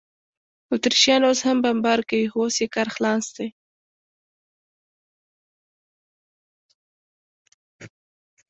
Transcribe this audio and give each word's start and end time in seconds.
اتریشیان 0.73 1.21
اوس 1.27 1.39
هم 1.47 1.57
بمبار 1.63 1.99
کوي، 2.09 2.25
خو 2.31 2.37
اوس 2.43 2.55
یې 2.61 2.67
کار 2.75 2.87
خلاص 2.95 3.25
دی. 3.35 3.47